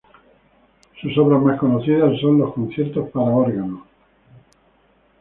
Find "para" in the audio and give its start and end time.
3.11-3.23